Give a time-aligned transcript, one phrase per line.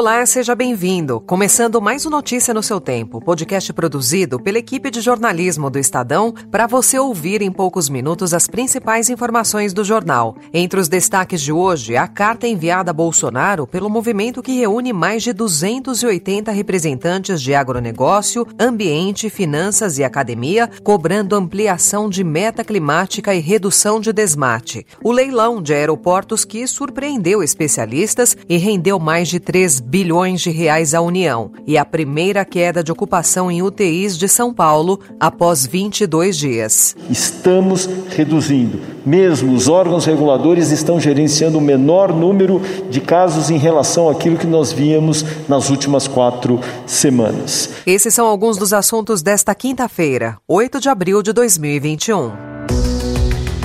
[0.00, 1.20] Olá, seja bem-vindo.
[1.20, 6.32] Começando mais um Notícia no seu Tempo, podcast produzido pela equipe de jornalismo do Estadão
[6.50, 10.34] para você ouvir em poucos minutos as principais informações do jornal.
[10.54, 15.22] Entre os destaques de hoje, a carta enviada a Bolsonaro pelo movimento que reúne mais
[15.22, 23.38] de 280 representantes de agronegócio, ambiente, finanças e academia, cobrando ampliação de meta climática e
[23.38, 24.86] redução de desmate.
[25.04, 30.94] O leilão de aeroportos que surpreendeu especialistas e rendeu mais de 3 bilhões de reais
[30.94, 36.36] à União e a primeira queda de ocupação em UTIs de São Paulo após 22
[36.36, 36.96] dias.
[37.10, 38.78] Estamos reduzindo.
[39.04, 44.46] Mesmo os órgãos reguladores estão gerenciando o menor número de casos em relação àquilo que
[44.46, 47.70] nós víamos nas últimas quatro semanas.
[47.84, 52.30] Esses são alguns dos assuntos desta quinta-feira, 8 de abril de 2021.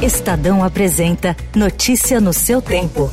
[0.01, 3.11] Estadão apresenta Notícia no seu tempo.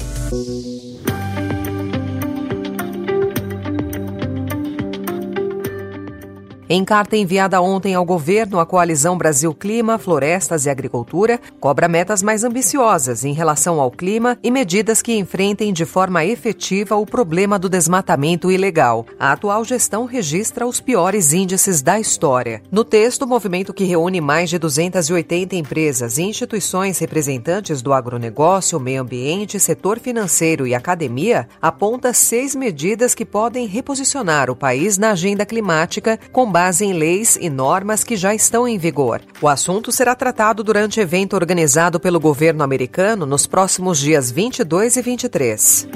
[6.74, 12.22] Em carta enviada ontem ao governo, a coalizão Brasil Clima, Florestas e Agricultura cobra metas
[12.22, 17.58] mais ambiciosas em relação ao clima e medidas que enfrentem de forma efetiva o problema
[17.58, 19.04] do desmatamento ilegal.
[19.20, 22.62] A atual gestão registra os piores índices da história.
[22.70, 28.80] No texto, o movimento que reúne mais de 280 empresas e instituições representantes do agronegócio,
[28.80, 35.10] meio ambiente, setor financeiro e academia aponta seis medidas que podem reposicionar o país na
[35.10, 39.20] agenda climática com base base em leis e normas que já estão em vigor.
[39.40, 45.02] O assunto será tratado durante evento organizado pelo governo americano nos próximos dias 22 e
[45.02, 45.88] 23.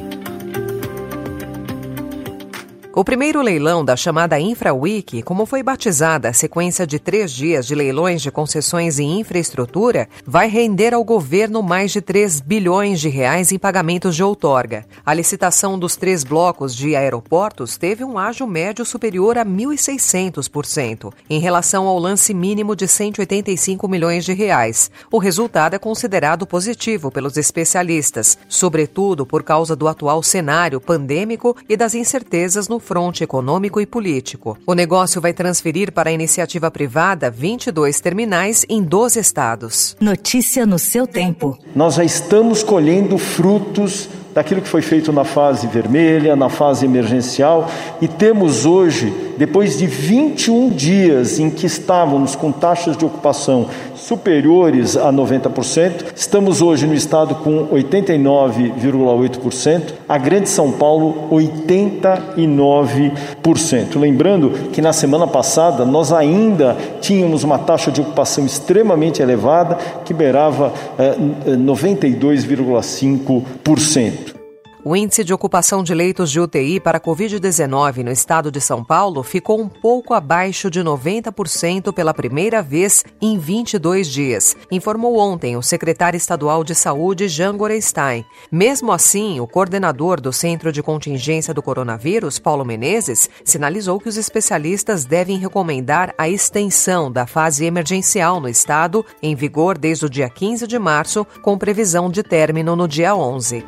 [2.99, 7.75] O primeiro leilão da chamada InfraWiki, como foi batizada a sequência de três dias de
[7.75, 13.53] leilões de concessões em infraestrutura, vai render ao governo mais de 3 bilhões de reais
[13.53, 14.87] em pagamentos de outorga.
[15.05, 21.39] A licitação dos três blocos de aeroportos teve um ágio médio superior a 1.600% em
[21.39, 24.91] relação ao lance mínimo de 185 milhões de reais.
[25.13, 31.77] O resultado é considerado positivo pelos especialistas, sobretudo por causa do atual cenário pandêmico e
[31.77, 34.57] das incertezas no fronte econômico e político.
[34.65, 39.97] O negócio vai transferir para a iniciativa privada 22 terminais em 12 estados.
[40.01, 41.59] Notícia no seu tempo.
[41.75, 47.71] Nós já estamos colhendo frutos daquilo que foi feito na fase vermelha, na fase emergencial,
[48.03, 53.71] e temos hoje, depois de 21 dias em que estávamos com taxas de ocupação
[54.07, 63.99] superiores a 90%, estamos hoje no estado com 89,8%, a Grande São Paulo 89%.
[63.99, 70.15] Lembrando que na semana passada nós ainda tínhamos uma taxa de ocupação extremamente elevada que
[70.15, 71.17] beirava eh,
[71.57, 74.36] 92,5%.
[74.89, 79.25] O índice de ocupação de leitos de UTI para Covid-19 no estado de São Paulo
[79.25, 85.63] ficou um pouco abaixo de 90% pela primeira vez em 22 dias, informou ontem o
[85.63, 88.25] secretário estadual de Saúde, Jean Gorestein.
[88.49, 94.17] Mesmo assim, o coordenador do Centro de Contingência do Coronavírus, Paulo Menezes, sinalizou que os
[94.17, 100.31] especialistas devem recomendar a extensão da fase emergencial no estado, em vigor desde o dia
[100.31, 103.65] 15 de março, com previsão de término no dia 11.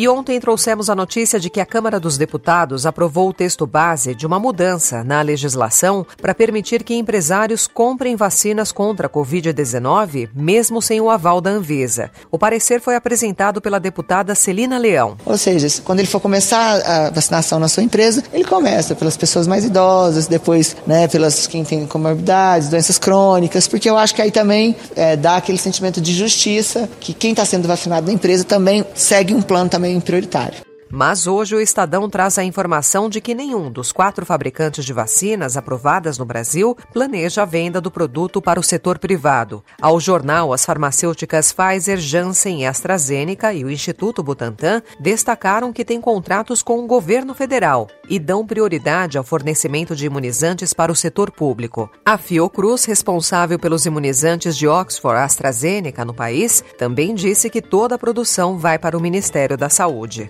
[0.00, 4.14] E ontem trouxemos a notícia de que a Câmara dos Deputados aprovou o texto base
[4.14, 10.80] de uma mudança na legislação para permitir que empresários comprem vacinas contra a Covid-19, mesmo
[10.80, 12.10] sem o aval da Anvisa.
[12.30, 15.18] O parecer foi apresentado pela deputada Celina Leão.
[15.26, 19.46] Ou seja, quando ele for começar a vacinação na sua empresa, ele começa pelas pessoas
[19.46, 24.30] mais idosas, depois né, pelas quem tem comorbidades, doenças crônicas, porque eu acho que aí
[24.30, 28.82] também é, dá aquele sentimento de justiça que quem está sendo vacinado na empresa também
[28.94, 30.69] segue um plano também prioritário.
[30.92, 35.56] Mas hoje o Estadão traz a informação de que nenhum dos quatro fabricantes de vacinas
[35.56, 39.62] aprovadas no Brasil planeja a venda do produto para o setor privado.
[39.80, 46.00] Ao jornal, as farmacêuticas Pfizer, Janssen e AstraZeneca e o Instituto Butantan destacaram que têm
[46.00, 51.30] contratos com o governo federal e dão prioridade ao fornecimento de imunizantes para o setor
[51.30, 51.88] público.
[52.04, 57.98] A Fiocruz, responsável pelos imunizantes de Oxford AstraZeneca no país, também disse que toda a
[57.98, 60.28] produção vai para o Ministério da Saúde.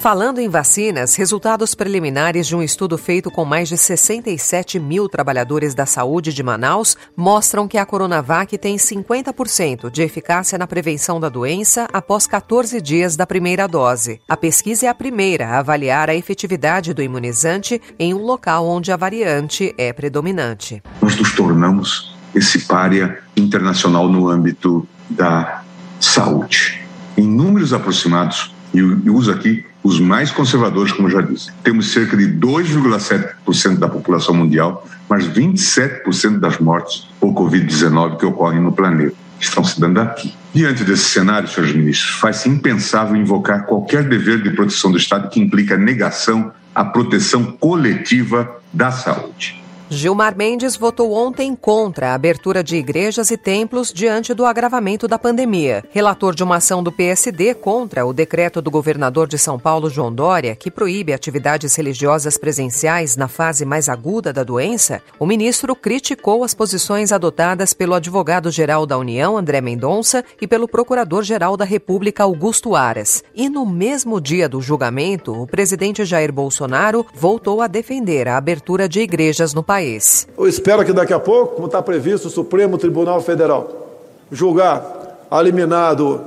[0.00, 5.74] Falando em vacinas, resultados preliminares de um estudo feito com mais de 67 mil trabalhadores
[5.74, 11.28] da saúde de Manaus mostram que a Coronavac tem 50% de eficácia na prevenção da
[11.28, 14.22] doença após 14 dias da primeira dose.
[14.26, 18.90] A pesquisa é a primeira a avaliar a efetividade do imunizante em um local onde
[18.90, 20.82] a variante é predominante.
[21.02, 25.62] Nós nos tornamos esse párea internacional no âmbito da
[26.00, 26.80] saúde.
[27.18, 28.80] Em números aproximados, e
[29.10, 31.50] uso aqui os mais conservadores, como já disse.
[31.62, 38.60] Temos cerca de 2,7% da população mundial, mas 27% das mortes por Covid-19 que ocorrem
[38.60, 40.34] no planeta estão se dando aqui.
[40.52, 45.40] Diante desse cenário, senhores ministros, faz-se impensável invocar qualquer dever de proteção do Estado que
[45.40, 49.60] implica negação à proteção coletiva da saúde.
[49.92, 55.18] Gilmar Mendes votou ontem contra a abertura de igrejas e templos diante do agravamento da
[55.18, 55.84] pandemia.
[55.90, 60.14] Relator de uma ação do PSD contra o decreto do governador de São Paulo, João
[60.14, 66.44] Dória, que proíbe atividades religiosas presenciais na fase mais aguda da doença, o ministro criticou
[66.44, 72.76] as posições adotadas pelo advogado-geral da União, André Mendonça, e pelo procurador-geral da República, Augusto
[72.76, 73.24] Aras.
[73.34, 78.88] E no mesmo dia do julgamento, o presidente Jair Bolsonaro voltou a defender a abertura
[78.88, 80.28] de igrejas no país país.
[80.36, 83.88] Eu espero que daqui a pouco, como está previsto, o Supremo Tribunal Federal
[84.30, 86.20] julgar a liminar do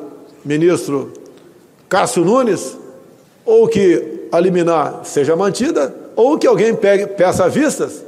[0.43, 1.13] ministro
[1.87, 2.75] Cássio Nunes,
[3.45, 8.03] ou que a liminar seja mantida, ou que alguém pegue, peça vistas,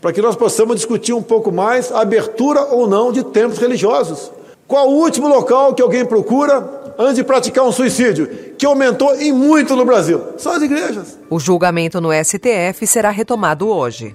[0.00, 4.30] para que nós possamos discutir um pouco mais a abertura ou não de templos religiosos.
[4.68, 9.32] Qual o último local que alguém procura antes de praticar um suicídio, que aumentou em
[9.32, 10.20] muito no Brasil?
[10.38, 11.18] São as igrejas.
[11.28, 14.14] O julgamento no STF será retomado hoje.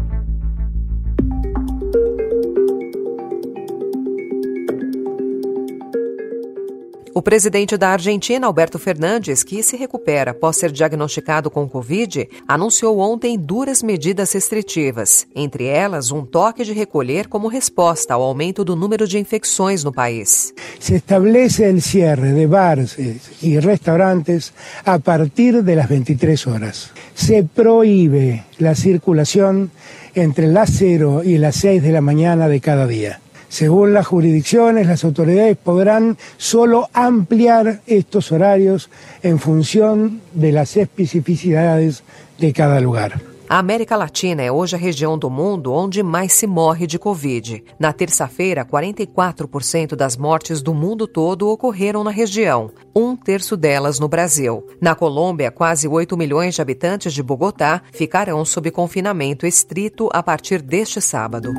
[7.13, 12.99] O presidente da Argentina, Alberto Fernandes, que se recupera após ser diagnosticado com Covid, anunciou
[12.99, 18.77] ontem duras medidas restritivas, entre elas um toque de recolher como resposta ao aumento do
[18.77, 20.53] número de infecções no país.
[20.79, 24.53] Se estabelece o cierre de bares e restaurantes
[24.85, 26.91] a partir de las 23 horas.
[27.13, 29.69] Se proíbe a circulação
[30.15, 33.19] entre las 0 y las 6 de la mañana de cada dia.
[33.51, 38.89] Según las jurisdicciones, las autoridades podrán solo ampliar estos horarios
[39.21, 42.01] en función de las especificidades
[42.39, 43.21] de cada lugar.
[43.49, 47.61] A América Latina é hoje a região do mundo onde mais se morre de Covid.
[47.77, 54.07] Na terça-feira, 44% das mortes do mundo todo ocorreram na região, um terço delas no
[54.07, 54.65] Brasil.
[54.79, 60.61] Na Colômbia, quase 8 milhões de habitantes de Bogotá ficarão sob confinamento estrito a partir
[60.61, 61.53] deste sábado.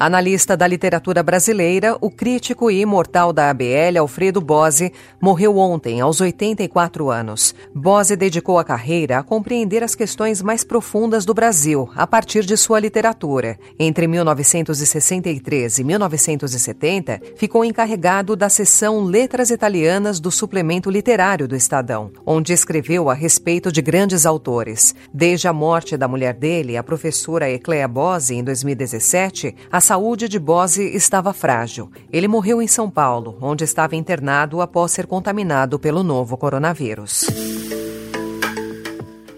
[0.00, 6.20] Analista da literatura brasileira, o crítico e imortal da ABL, Alfredo Bose, morreu ontem, aos
[6.20, 7.52] 84 anos.
[7.74, 12.56] Bose dedicou a carreira a compreender as questões mais profundas do Brasil, a partir de
[12.56, 13.58] sua literatura.
[13.76, 22.12] Entre 1963 e 1970, ficou encarregado da seção Letras Italianas do suplemento literário do Estadão,
[22.24, 24.94] onde escreveu a respeito de grandes autores.
[25.12, 30.38] Desde a morte da mulher dele, a professora Eclea Bose, em 2017, a saúde de
[30.38, 31.90] Bose estava frágil.
[32.12, 37.24] Ele morreu em São Paulo, onde estava internado após ser contaminado pelo novo coronavírus.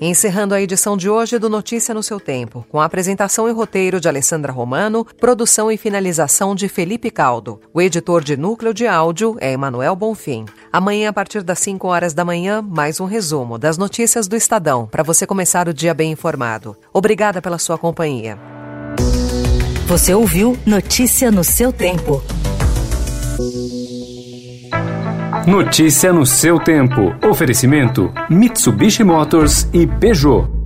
[0.00, 4.00] Encerrando a edição de hoje do Notícia no seu Tempo, com a apresentação e roteiro
[4.00, 7.60] de Alessandra Romano, produção e finalização de Felipe Caldo.
[7.72, 10.46] O editor de núcleo de áudio é Emanuel Bonfim.
[10.72, 14.88] Amanhã, a partir das 5 horas da manhã, mais um resumo das notícias do Estadão,
[14.88, 16.76] para você começar o dia bem informado.
[16.92, 18.59] Obrigada pela sua companhia.
[19.90, 22.22] Você ouviu Notícia no seu tempo.
[25.44, 27.12] Notícia no seu tempo.
[27.28, 30.59] Oferecimento: Mitsubishi Motors e Peugeot.